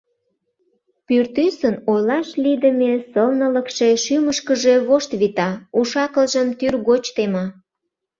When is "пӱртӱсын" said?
1.05-1.75